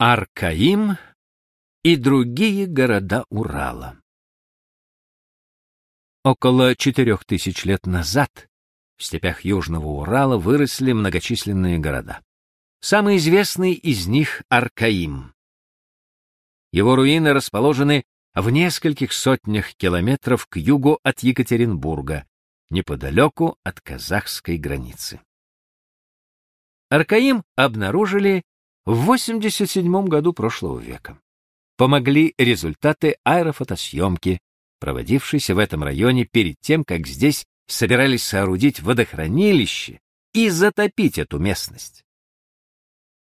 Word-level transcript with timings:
Аркаим 0.00 0.96
и 1.82 1.96
другие 1.96 2.66
города 2.68 3.24
Урала. 3.30 4.00
Около 6.22 6.76
четырех 6.76 7.24
тысяч 7.24 7.64
лет 7.64 7.84
назад 7.84 8.48
в 8.96 9.02
степях 9.02 9.44
Южного 9.44 9.86
Урала 9.86 10.38
выросли 10.38 10.92
многочисленные 10.92 11.80
города. 11.80 12.22
Самый 12.78 13.16
известный 13.16 13.72
из 13.72 14.06
них— 14.06 14.44
Аркаим. 14.48 15.34
Его 16.70 16.94
руины 16.94 17.32
расположены 17.32 18.04
в 18.34 18.50
нескольких 18.50 19.12
сотнях 19.12 19.74
километров 19.74 20.46
к 20.46 20.58
югу 20.58 21.00
от 21.02 21.24
Екатеринбурга, 21.24 22.24
неподалеку 22.70 23.56
от 23.64 23.80
казахской 23.80 24.58
границы. 24.58 25.20
Аркаим 26.88 27.42
обнаружили 27.56 28.44
в 28.88 29.04
87 29.04 30.06
году 30.06 30.32
прошлого 30.32 30.80
века. 30.80 31.20
Помогли 31.76 32.34
результаты 32.38 33.18
аэрофотосъемки, 33.22 34.40
проводившейся 34.80 35.54
в 35.54 35.58
этом 35.58 35.84
районе 35.84 36.24
перед 36.24 36.58
тем, 36.62 36.84
как 36.84 37.06
здесь 37.06 37.44
собирались 37.66 38.24
соорудить 38.24 38.80
водохранилище 38.80 40.00
и 40.32 40.48
затопить 40.48 41.18
эту 41.18 41.38
местность. 41.38 42.02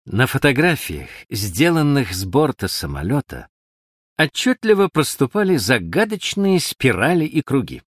На 0.05 0.29
фотографиях, 0.29 1.09
сделанных 1.31 2.15
с 2.15 2.25
борта 2.25 2.69
самолета, 2.69 3.49
отчетливо 4.17 4.87
проступали 4.87 5.57
загадочные 5.57 6.61
спирали 6.61 7.25
и 7.25 7.43
круги. 7.43 7.83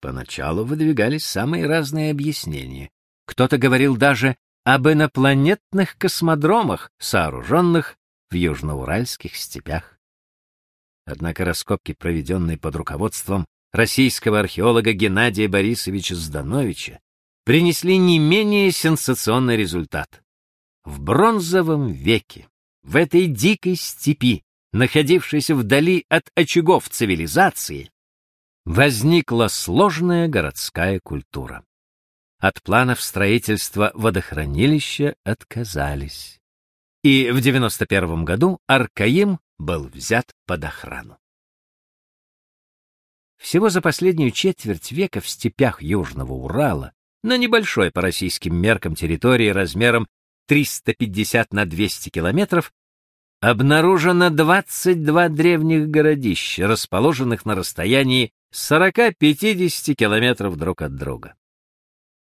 Поначалу 0.00 0.64
выдвигались 0.64 1.26
самые 1.26 1.66
разные 1.66 2.10
объяснения. 2.10 2.88
Кто-то 3.26 3.58
говорил 3.58 3.98
даже 3.98 4.36
об 4.64 4.88
инопланетных 4.88 5.98
космодромах, 5.98 6.90
сооруженных 6.98 7.96
в 8.30 8.34
южноуральских 8.34 9.36
степях. 9.36 9.98
Однако 11.04 11.44
раскопки, 11.44 11.94
проведенные 11.94 12.58
под 12.58 12.76
руководством 12.76 13.46
российского 13.72 14.38
археолога 14.38 14.92
Геннадия 14.92 15.48
Борисовича 15.48 16.14
Здановича, 16.14 17.00
принесли 17.44 17.96
не 17.96 18.18
менее 18.18 18.70
сенсационный 18.70 19.56
результат. 19.56 20.22
В 20.84 21.00
бронзовом 21.00 21.90
веке, 21.90 22.48
в 22.82 22.96
этой 22.96 23.26
дикой 23.26 23.74
степи, 23.74 24.44
находившейся 24.72 25.56
вдали 25.56 26.04
от 26.08 26.30
очагов 26.36 26.88
цивилизации, 26.88 27.90
возникла 28.64 29.48
сложная 29.48 30.28
городская 30.28 31.00
культура. 31.00 31.64
От 32.42 32.60
планов 32.60 33.00
строительства 33.00 33.92
водохранилища 33.94 35.14
отказались. 35.22 36.40
И 37.04 37.30
в 37.30 37.40
91 37.40 38.24
году 38.24 38.58
Аркаим 38.66 39.38
был 39.60 39.84
взят 39.84 40.32
под 40.44 40.64
охрану. 40.64 41.18
Всего 43.38 43.68
за 43.68 43.80
последнюю 43.80 44.32
четверть 44.32 44.90
века 44.90 45.20
в 45.20 45.28
степях 45.28 45.82
Южного 45.82 46.32
Урала, 46.32 46.92
на 47.22 47.38
небольшой 47.38 47.92
по 47.92 48.00
российским 48.00 48.56
меркам 48.56 48.96
территории 48.96 49.50
размером 49.50 50.08
350 50.48 51.52
на 51.52 51.64
200 51.64 52.08
километров, 52.08 52.72
обнаружено 53.40 54.30
22 54.30 55.28
древних 55.28 55.88
городища, 55.90 56.66
расположенных 56.66 57.44
на 57.46 57.54
расстоянии 57.54 58.32
40-50 58.52 59.94
километров 59.94 60.56
друг 60.56 60.82
от 60.82 60.96
друга. 60.96 61.36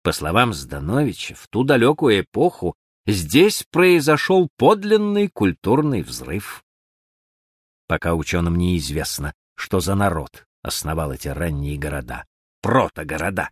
По 0.08 0.14
словам 0.14 0.54
Здановича, 0.54 1.36
в 1.36 1.50
ту 1.50 1.66
далекую 1.66 2.22
эпоху 2.22 2.76
здесь 3.06 3.66
произошел 3.70 4.48
подлинный 4.56 5.28
культурный 5.28 6.02
взрыв. 6.02 6.64
Пока 7.88 8.16
ученым 8.16 8.56
неизвестно, 8.56 9.34
что 9.56 9.82
за 9.82 9.96
народ 9.96 10.46
основал 10.62 11.12
эти 11.12 11.28
ранние 11.28 11.78
города, 11.78 12.26
протогорода. 12.62 13.50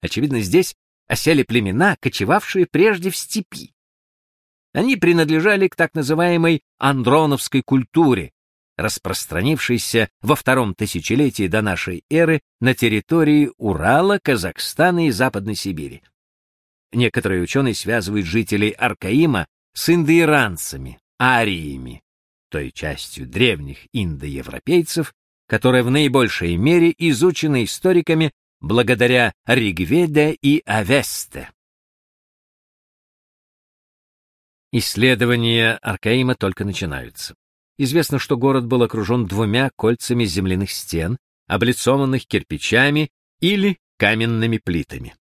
Очевидно, 0.00 0.40
здесь 0.42 0.76
осели 1.08 1.42
племена, 1.42 1.96
кочевавшие 1.98 2.66
прежде 2.70 3.10
в 3.10 3.16
степи. 3.16 3.74
Они 4.72 4.94
принадлежали 4.94 5.66
к 5.66 5.74
так 5.74 5.94
называемой 5.94 6.62
андроновской 6.78 7.62
культуре, 7.62 8.31
распространившейся 8.76 10.08
во 10.20 10.34
втором 10.34 10.74
тысячелетии 10.74 11.46
до 11.46 11.62
нашей 11.62 12.04
эры 12.10 12.40
на 12.60 12.74
территории 12.74 13.50
Урала, 13.58 14.18
Казахстана 14.22 15.06
и 15.06 15.10
Западной 15.10 15.54
Сибири. 15.54 16.02
Некоторые 16.92 17.42
ученые 17.42 17.74
связывают 17.74 18.26
жителей 18.26 18.70
Аркаима 18.70 19.46
с 19.72 19.88
индоиранцами, 19.88 20.98
ариями, 21.18 22.02
той 22.50 22.70
частью 22.70 23.26
древних 23.26 23.86
индоевропейцев, 23.92 25.14
которая 25.46 25.82
в 25.82 25.90
наибольшей 25.90 26.56
мере 26.56 26.94
изучена 26.96 27.64
историками 27.64 28.32
благодаря 28.60 29.32
Ригведе 29.46 30.36
и 30.40 30.62
Авесте. 30.66 31.50
Исследования 34.70 35.78
Аркаима 35.82 36.34
только 36.34 36.64
начинаются. 36.64 37.34
Известно, 37.84 38.20
что 38.20 38.36
город 38.36 38.64
был 38.64 38.84
окружен 38.84 39.26
двумя 39.26 39.68
кольцами 39.74 40.24
земляных 40.24 40.70
стен, 40.70 41.18
облицованных 41.48 42.28
кирпичами 42.28 43.10
или 43.40 43.76
каменными 43.96 44.58
плитами. 44.58 45.16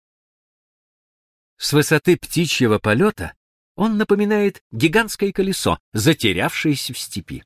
С 1.56 1.72
высоты 1.72 2.18
птичьего 2.18 2.78
полета 2.78 3.34
он 3.78 3.96
напоминает 3.96 4.62
гигантское 4.74 5.32
колесо, 5.32 5.80
затерявшееся 5.94 6.92
в 6.94 7.00
степи. 7.00 7.46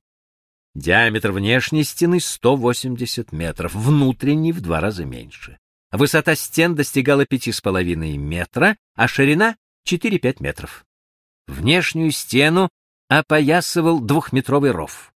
Диаметр 0.73 1.31
внешней 1.31 1.83
стены 1.83 2.19
180 2.19 3.31
метров, 3.31 3.75
внутренней 3.75 4.51
в 4.51 4.61
два 4.61 4.79
раза 4.79 5.05
меньше. 5.05 5.59
Высота 5.91 6.33
стен 6.33 6.73
достигала 6.73 7.23
5,5 7.25 8.17
метра, 8.17 8.77
а 8.95 9.07
ширина 9.07 9.57
4-5 9.87 10.37
метров. 10.39 10.83
Внешнюю 11.45 12.09
стену 12.09 12.71
опоясывал 13.19 13.99
двухметровый 13.99 14.71
ров. 14.71 15.13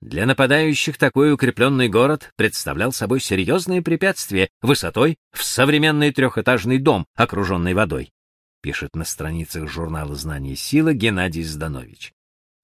Для 0.00 0.26
нападающих 0.26 0.96
такой 0.96 1.32
укрепленный 1.32 1.88
город 1.88 2.32
представлял 2.36 2.92
собой 2.92 3.20
серьезное 3.20 3.82
препятствие 3.82 4.48
высотой 4.62 5.16
в 5.32 5.42
современный 5.42 6.12
трехэтажный 6.12 6.78
дом, 6.78 7.06
окруженный 7.16 7.74
водой, 7.74 8.12
пишет 8.62 8.94
на 8.94 9.04
страницах 9.04 9.68
журнала 9.68 10.14
«Знание 10.14 10.54
сила» 10.54 10.92
Геннадий 10.92 11.42
Зданович. 11.42 12.12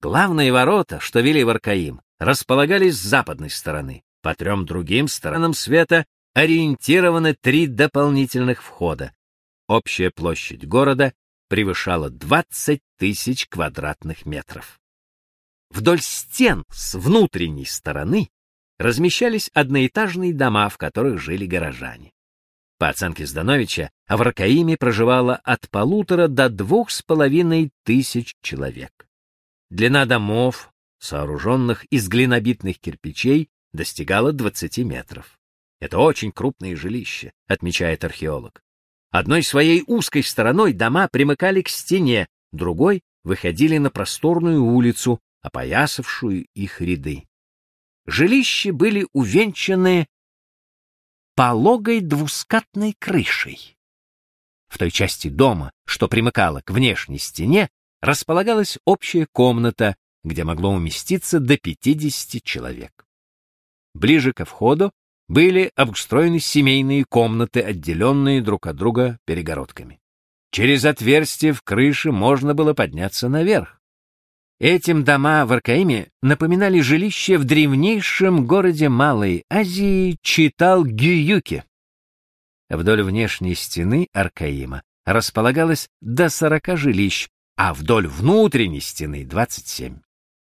Главные 0.01 0.53
ворота, 0.53 0.99
что 0.99 1.19
вели 1.19 1.43
в 1.43 1.49
Аркаим, 1.49 2.01
располагались 2.19 2.95
с 2.95 3.03
западной 3.03 3.49
стороны. 3.49 4.03
По 4.21 4.33
трем 4.33 4.65
другим 4.65 5.07
сторонам 5.07 5.53
света 5.53 6.05
ориентированы 6.33 7.33
три 7.33 7.67
дополнительных 7.67 8.63
входа. 8.63 9.13
Общая 9.67 10.09
площадь 10.09 10.67
города 10.67 11.13
превышала 11.47 12.09
20 12.09 12.81
тысяч 12.97 13.47
квадратных 13.47 14.25
метров. 14.25 14.79
Вдоль 15.69 16.01
стен 16.01 16.63
с 16.71 16.95
внутренней 16.95 17.65
стороны 17.65 18.29
размещались 18.77 19.49
одноэтажные 19.53 20.33
дома, 20.33 20.69
в 20.69 20.77
которых 20.77 21.19
жили 21.19 21.45
горожане. 21.45 22.11
По 22.77 22.89
оценке 22.89 23.25
Здановича, 23.25 23.89
в 24.07 24.21
Ракаиме 24.21 24.77
проживало 24.77 25.37
от 25.37 25.69
полутора 25.69 26.27
до 26.27 26.49
двух 26.49 26.91
с 26.91 27.01
половиной 27.01 27.71
тысяч 27.83 28.35
человек. 28.41 29.07
Длина 29.69 30.05
домов, 30.05 30.71
сооруженных 30.99 31.85
из 31.85 32.07
глинобитных 32.09 32.79
кирпичей, 32.79 33.49
достигала 33.71 34.33
20 34.33 34.79
метров. 34.79 35.39
Это 35.79 35.99
очень 35.99 36.31
крупные 36.31 36.75
жилища, 36.75 37.31
отмечает 37.47 38.03
археолог. 38.03 38.61
Одной 39.17 39.43
своей 39.43 39.81
узкой 39.87 40.23
стороной 40.23 40.73
дома 40.73 41.07
примыкали 41.07 41.61
к 41.61 41.69
стене, 41.69 42.27
другой 42.51 43.01
выходили 43.23 43.77
на 43.77 43.89
просторную 43.89 44.61
улицу, 44.61 45.21
опоясавшую 45.41 46.47
их 46.53 46.81
ряды. 46.81 47.23
Жилища 48.05 48.73
были 48.73 49.07
увенчаны 49.13 50.09
пологой 51.33 52.01
двускатной 52.01 52.93
крышей. 52.99 53.77
В 54.67 54.77
той 54.77 54.91
части 54.91 55.29
дома, 55.29 55.71
что 55.85 56.09
примыкала 56.09 56.59
к 56.59 56.71
внешней 56.71 57.19
стене, 57.19 57.69
располагалась 58.01 58.79
общая 58.83 59.27
комната, 59.31 59.95
где 60.25 60.43
могло 60.43 60.71
уместиться 60.71 61.39
до 61.39 61.57
50 61.57 62.43
человек. 62.43 63.07
Ближе 63.93 64.33
ко 64.33 64.43
входу 64.43 64.91
были 65.27 65.71
обустроены 65.75 66.39
семейные 66.39 67.05
комнаты, 67.05 67.61
отделенные 67.61 68.41
друг 68.41 68.67
от 68.67 68.75
друга 68.75 69.19
перегородками. 69.25 69.99
Через 70.51 70.85
отверстие 70.85 71.53
в 71.53 71.61
крыше 71.61 72.11
можно 72.11 72.53
было 72.53 72.73
подняться 72.73 73.27
наверх. 73.27 73.81
Этим 74.59 75.03
дома 75.03 75.45
в 75.45 75.51
Аркаиме 75.51 76.11
напоминали 76.21 76.79
жилище 76.79 77.37
в 77.37 77.43
древнейшем 77.43 78.47
городе 78.47 78.87
Малой 78.87 79.43
Азии 79.49 80.17
Читал-Гююке. 80.21 81.65
Вдоль 82.69 83.03
внешней 83.03 83.53
стены 83.53 84.07
Аркаима 84.13 84.81
располагалось 85.05 85.89
до 86.01 86.29
40 86.29 86.77
жилищ, 86.77 87.27
а 87.57 87.73
вдоль 87.73 88.07
внутренней 88.07 88.79
стены 88.79 89.25
27. 89.25 89.99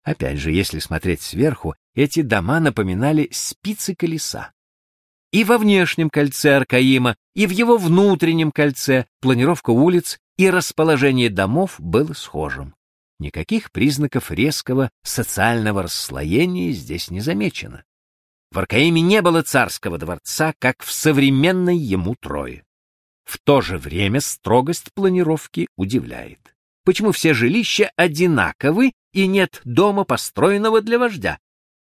Опять 0.03 0.39
же, 0.39 0.51
если 0.51 0.79
смотреть 0.79 1.21
сверху, 1.21 1.75
эти 1.95 2.21
дома 2.21 2.59
напоминали 2.59 3.29
спицы 3.31 3.95
колеса. 3.95 4.51
И 5.35 5.43
во 5.43 5.57
внешнем 5.57 6.09
кольце 6.09 6.55
Аркаима, 6.55 7.17
и 7.33 7.45
в 7.45 7.49
его 7.49 7.75
внутреннем 7.75 8.53
кольце 8.53 9.05
планировка 9.19 9.71
улиц 9.71 10.17
и 10.37 10.49
расположение 10.49 11.29
домов 11.29 11.75
было 11.77 12.13
схожим. 12.13 12.73
Никаких 13.19 13.73
признаков 13.73 14.31
резкого 14.31 14.91
социального 15.03 15.83
расслоения 15.83 16.71
здесь 16.71 17.11
не 17.11 17.19
замечено. 17.19 17.83
В 18.49 18.59
Аркаиме 18.59 19.01
не 19.01 19.21
было 19.21 19.41
царского 19.41 19.97
дворца, 19.97 20.53
как 20.57 20.81
в 20.81 20.89
современной 20.93 21.75
ему 21.75 22.15
Трое. 22.17 22.63
В 23.25 23.37
то 23.37 23.59
же 23.59 23.77
время 23.77 24.21
строгость 24.21 24.93
планировки 24.93 25.67
удивляет. 25.75 26.55
Почему 26.85 27.11
все 27.11 27.33
жилища 27.33 27.91
одинаковы 27.97 28.93
и 29.11 29.27
нет 29.27 29.59
дома, 29.65 30.05
построенного 30.05 30.79
для 30.79 30.97
вождя? 30.97 31.39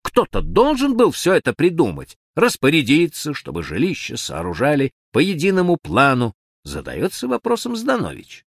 Кто-то 0.03 0.41
должен 0.41 0.95
был 0.95 1.09
все 1.09 1.33
это 1.33 1.53
придумать, 1.53 2.15
распорядиться, 2.39 3.33
чтобы 3.33 3.63
жилища 3.63 4.17
сооружали 4.17 4.91
по 5.11 5.19
единому 5.19 5.77
плану, 5.77 6.33
задается 6.63 7.27
вопросом 7.27 7.75
Зданович. 7.75 8.45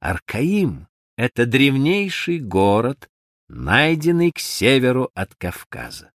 Аркаим— 0.00 0.88
это 1.16 1.46
древнейший 1.46 2.38
город, 2.38 3.08
найденный 3.48 4.32
к 4.32 4.38
северу 4.38 5.10
от 5.14 5.34
Кавказа. 5.34 6.10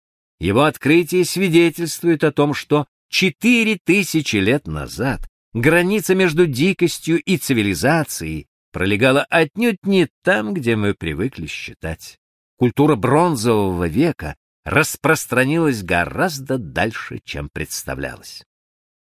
Его 0.40 0.64
открытие 0.64 1.24
свидетельствует 1.24 2.24
о 2.24 2.32
том, 2.32 2.54
что 2.54 2.86
четыре 3.08 3.78
тысячи 3.82 4.36
лет 4.36 4.66
назад 4.66 5.28
граница 5.52 6.14
между 6.14 6.46
дикостью 6.46 7.22
и 7.22 7.36
цивилизацией 7.36 8.46
пролегала 8.72 9.22
отнюдь 9.30 9.84
не 9.84 10.08
там, 10.22 10.52
где 10.52 10.76
мы 10.76 10.94
привыкли 10.94 11.46
считать. 11.46 12.18
Культура 12.56 12.96
бронзового 12.96 13.86
века 13.86 14.36
распространилась 14.64 15.82
гораздо 15.82 16.58
дальше, 16.58 17.20
чем 17.24 17.48
представлялось. 17.48 18.44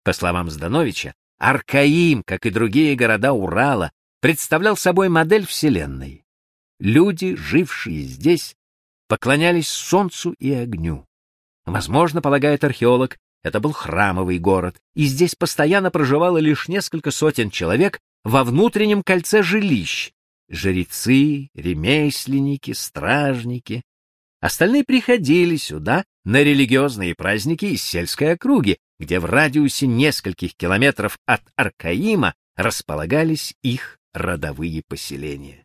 По 0.03 0.13
словам 0.13 0.49
Здановича, 0.49 1.13
Аркаим, 1.37 2.23
как 2.23 2.45
и 2.45 2.49
другие 2.49 2.95
города 2.95 3.33
Урала, 3.33 3.91
представлял 4.19 4.77
собой 4.77 5.09
модель 5.09 5.45
Вселенной. 5.45 6.23
Люди, 6.79 7.35
жившие 7.35 8.01
здесь, 8.03 8.55
поклонялись 9.07 9.69
солнцу 9.69 10.31
и 10.39 10.51
огню. 10.51 11.05
Возможно, 11.65 12.21
полагает 12.21 12.63
археолог, 12.63 13.17
это 13.41 13.59
был 13.59 13.73
храмовый 13.73 14.39
город, 14.39 14.77
и 14.95 15.05
здесь 15.05 15.35
постоянно 15.35 15.91
проживало 15.91 16.37
лишь 16.37 16.67
несколько 16.67 17.11
сотен 17.11 17.49
человек 17.49 17.99
во 18.23 18.43
внутреннем 18.43 19.03
кольце 19.03 19.43
жилищ. 19.43 20.11
Жрецы, 20.49 21.49
ремесленники, 21.53 22.71
стражники. 22.71 23.83
Остальные 24.43 24.83
приходили 24.83 25.55
сюда 25.55 26.03
на 26.25 26.43
религиозные 26.43 27.15
праздники 27.15 27.63
из 27.63 27.81
сельской 27.81 28.33
округи, 28.33 28.77
где 28.99 29.21
в 29.21 29.25
радиусе 29.25 29.87
нескольких 29.87 30.53
километров 30.57 31.17
от 31.25 31.41
Аркаима 31.55 32.35
располагались 32.57 33.55
их 33.61 33.99
родовые 34.11 34.83
поселения. 34.85 35.63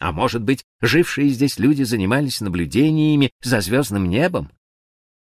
А 0.00 0.10
может 0.10 0.42
быть, 0.42 0.64
жившие 0.80 1.28
здесь 1.28 1.60
люди 1.60 1.84
занимались 1.84 2.40
наблюдениями 2.40 3.30
за 3.40 3.60
звездным 3.60 4.08
небом? 4.08 4.50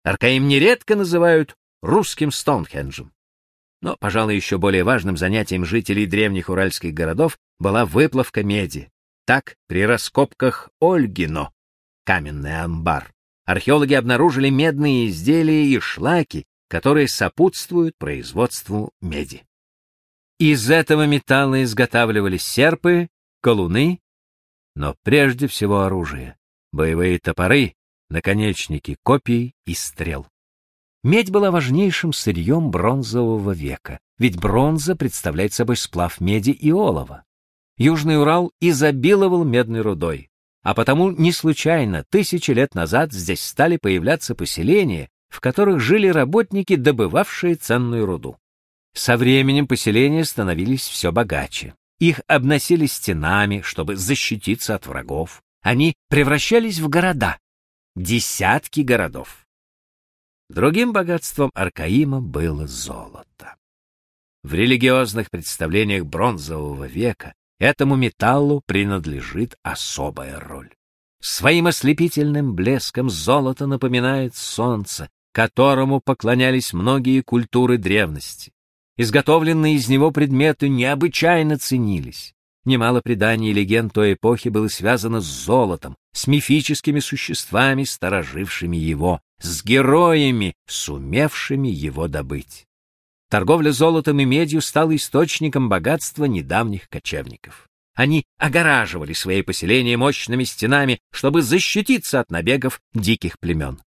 Аркаим 0.03 0.49
нередко 0.49 0.97
называют 0.97 1.55
русским 1.81 2.33
Стоунхенджем. 2.33 3.13
Но, 3.81 3.95
пожалуй, 3.95 4.35
еще 4.35 4.57
более 4.57 4.83
важным 4.83 5.15
занятием 5.15 5.63
жителей 5.63 6.07
древних 6.07 6.49
уральских 6.49 6.93
городов 6.93 7.37
была 7.57 7.85
выплавка 7.85 8.43
меди. 8.43 8.91
Так, 9.25 9.55
при 9.67 9.85
раскопках 9.85 10.71
Ольгино, 10.81 11.53
каменный 12.11 12.61
амбар, 12.61 13.13
археологи 13.45 13.93
обнаружили 13.93 14.49
медные 14.49 15.07
изделия 15.07 15.63
и 15.63 15.79
шлаки, 15.79 16.45
которые 16.67 17.07
сопутствуют 17.07 17.97
производству 17.97 18.91
меди. 18.99 19.45
Из 20.37 20.69
этого 20.69 21.07
металла 21.07 21.63
изготавливались 21.63 22.43
серпы, 22.43 23.07
колуны, 23.41 24.01
но 24.75 24.97
прежде 25.03 25.47
всего 25.47 25.83
оружие, 25.83 26.35
боевые 26.73 27.17
топоры, 27.17 27.75
наконечники 28.09 28.97
копий 29.03 29.53
и 29.65 29.73
стрел. 29.73 30.27
Медь 31.03 31.31
была 31.31 31.49
важнейшим 31.49 32.11
сырьем 32.11 32.71
бронзового 32.71 33.51
века, 33.51 34.01
ведь 34.17 34.37
бронза 34.37 34.97
представляет 34.97 35.53
собой 35.53 35.77
сплав 35.77 36.19
меди 36.19 36.51
и 36.51 36.73
олова. 36.73 37.23
Южный 37.77 38.19
Урал 38.19 38.51
изобиловал 38.59 39.45
медной 39.45 39.79
рудой, 39.79 40.30
а 40.63 40.73
потому 40.73 41.11
не 41.11 41.31
случайно 41.31 42.03
тысячи 42.09 42.51
лет 42.51 42.75
назад 42.75 43.11
здесь 43.13 43.43
стали 43.43 43.77
появляться 43.77 44.35
поселения, 44.35 45.09
в 45.29 45.39
которых 45.39 45.79
жили 45.79 46.07
работники, 46.07 46.75
добывавшие 46.75 47.55
ценную 47.55 48.05
руду. 48.05 48.37
Со 48.93 49.17
временем 49.17 49.67
поселения 49.67 50.25
становились 50.25 50.87
все 50.87 51.11
богаче. 51.11 51.73
Их 51.99 52.21
обносили 52.27 52.85
стенами, 52.85 53.61
чтобы 53.61 53.95
защититься 53.95 54.75
от 54.75 54.87
врагов. 54.87 55.41
Они 55.61 55.95
превращались 56.09 56.79
в 56.79 56.89
города. 56.89 57.39
Десятки 57.95 58.81
городов. 58.81 59.45
Другим 60.49 60.91
богатством 60.91 61.51
Аркаима 61.53 62.19
было 62.19 62.67
золото. 62.67 63.55
В 64.43 64.53
религиозных 64.53 65.29
представлениях 65.29 66.05
бронзового 66.05 66.85
века 66.85 67.33
этому 67.61 67.95
металлу 67.95 68.61
принадлежит 68.65 69.55
особая 69.61 70.39
роль. 70.39 70.71
Своим 71.21 71.67
ослепительным 71.67 72.55
блеском 72.55 73.09
золото 73.09 73.67
напоминает 73.67 74.35
солнце, 74.35 75.09
которому 75.31 76.01
поклонялись 76.01 76.73
многие 76.73 77.21
культуры 77.21 77.77
древности. 77.77 78.51
Изготовленные 78.97 79.75
из 79.75 79.87
него 79.87 80.11
предметы 80.11 80.69
необычайно 80.69 81.59
ценились. 81.59 82.33
Немало 82.65 83.01
преданий 83.01 83.51
и 83.51 83.53
легенд 83.53 83.93
той 83.93 84.13
эпохи 84.13 84.49
было 84.49 84.67
связано 84.67 85.21
с 85.21 85.25
золотом, 85.25 85.95
с 86.13 86.25
мифическими 86.25 86.99
существами, 86.99 87.83
сторожившими 87.83 88.77
его, 88.77 89.21
с 89.39 89.63
героями, 89.63 90.55
сумевшими 90.67 91.67
его 91.67 92.07
добыть. 92.07 92.65
Торговля 93.31 93.71
золотом 93.71 94.19
и 94.19 94.25
медью 94.25 94.59
стала 94.59 94.93
источником 94.93 95.69
богатства 95.69 96.25
недавних 96.25 96.89
кочевников. 96.89 97.69
Они 97.95 98.25
огораживали 98.37 99.13
свои 99.13 99.41
поселения 99.41 99.95
мощными 99.95 100.43
стенами, 100.43 100.99
чтобы 101.13 101.41
защититься 101.41 102.19
от 102.19 102.29
набегов 102.29 102.81
диких 102.93 103.39
племен. 103.39 103.81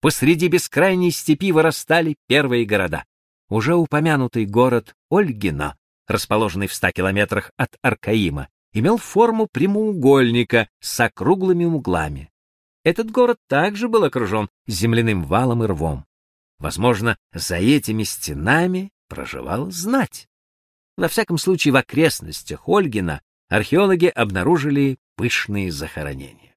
Посреди 0.00 0.46
бескрайней 0.46 1.10
степи 1.10 1.50
вырастали 1.50 2.14
первые 2.28 2.64
города. 2.66 3.04
Уже 3.48 3.74
упомянутый 3.74 4.46
город 4.46 4.94
Ольгина, 5.10 5.76
расположенный 6.06 6.68
в 6.68 6.72
ста 6.72 6.92
километрах 6.92 7.50
от 7.56 7.70
Аркаима, 7.82 8.48
имел 8.72 8.96
форму 8.96 9.48
прямоугольника 9.50 10.68
с 10.78 11.00
округлыми 11.00 11.64
углами. 11.64 12.30
Этот 12.84 13.10
город 13.10 13.38
также 13.48 13.88
был 13.88 14.04
окружен 14.04 14.48
земляным 14.68 15.24
валом 15.24 15.64
и 15.64 15.66
рвом. 15.66 16.04
Возможно, 16.58 17.16
за 17.32 17.56
этими 17.56 18.02
стенами 18.02 18.90
проживал 19.08 19.70
знать. 19.70 20.28
Во 20.96 21.08
всяком 21.08 21.38
случае, 21.38 21.72
в 21.72 21.76
окрестностях 21.76 22.68
Ольгина 22.68 23.22
археологи 23.48 24.06
обнаружили 24.06 24.98
пышные 25.16 25.70
захоронения. 25.70 26.56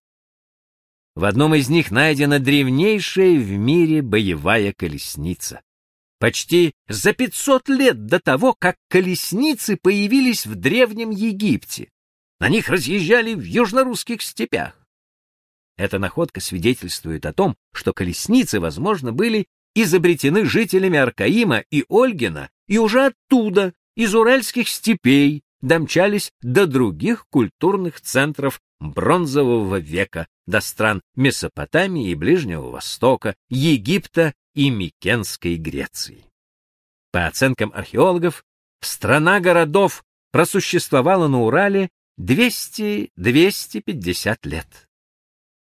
В 1.16 1.26
одном 1.26 1.54
из 1.56 1.70
них 1.70 1.92
найдена 1.92 2.40
древнейшая 2.40 3.38
в 3.38 3.52
мире 3.52 4.02
боевая 4.02 4.74
колесница. 4.74 5.62
Почти 6.20 6.74
за 6.88 7.14
500 7.14 7.70
лет 7.70 8.06
до 8.06 8.20
того, 8.20 8.54
как 8.58 8.78
колесницы 8.90 9.76
появились 9.76 10.46
в 10.46 10.56
Древнем 10.56 11.10
Египте. 11.10 11.90
На 12.40 12.48
них 12.48 12.70
разъезжали 12.70 13.34
в 13.34 13.44
южнорусских 13.44 14.22
степях. 14.22 14.78
Эта 15.78 16.00
находка 16.00 16.40
свидетельствует 16.40 17.26
о 17.26 17.34
том, 17.34 17.56
что 17.74 17.92
колесницы, 17.92 18.60
возможно, 18.60 19.12
были 19.12 19.48
изобретены 19.76 20.46
жителями 20.46 21.00
Аркаима 21.00 21.64
и 21.72 21.84
Ольгина, 21.90 22.50
и 22.68 22.78
уже 22.78 23.08
оттуда, 23.08 23.74
из 23.96 24.14
уральских 24.16 24.70
степей, 24.70 25.44
домчались 25.62 26.32
до 26.42 26.68
других 26.68 27.26
культурных 27.30 28.02
центров 28.02 28.60
бронзового 28.80 29.78
века, 29.78 30.28
до 30.48 30.60
стран 30.60 31.02
Месопотамии 31.16 32.10
и 32.10 32.16
Ближнего 32.16 32.70
Востока, 32.70 33.36
Египта 33.50 34.34
и 34.56 34.70
Микенской 34.70 35.56
Греции. 35.56 36.26
По 37.12 37.28
оценкам 37.28 37.72
археологов, 37.74 38.44
страна 38.82 39.40
городов 39.40 40.04
просуществовала 40.32 41.28
на 41.28 41.44
Урале 41.44 41.90
200-250 42.20 44.38
лет. 44.44 44.88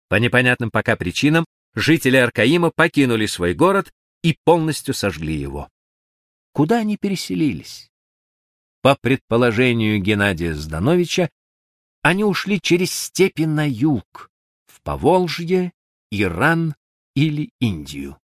По 0.08 0.16
непонятным 0.16 0.70
пока 0.70 0.96
причинам 0.96 1.46
жители 1.74 2.16
Аркаима 2.16 2.70
покинули 2.70 3.26
свой 3.26 3.54
город 3.54 3.92
и 4.22 4.36
полностью 4.44 4.94
сожгли 4.94 5.36
его. 5.36 5.68
Куда 6.52 6.78
они 6.78 6.96
переселились? 6.96 7.90
По 8.82 8.96
предположению 8.96 10.00
Геннадия 10.00 10.54
Здановича, 10.54 11.30
они 12.02 12.24
ушли 12.24 12.60
через 12.60 12.92
степи 12.92 13.42
на 13.42 13.68
юг, 13.68 14.30
Поволжье, 14.88 15.74
Иран 16.10 16.74
или 17.14 17.52
Индию. 17.60 18.18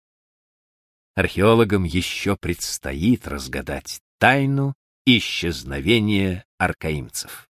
Археологам 1.13 1.83
еще 1.83 2.35
предстоит 2.35 3.27
разгадать 3.27 4.01
тайну 4.17 4.73
исчезновения 5.05 6.43
аркаимцев. 6.57 7.47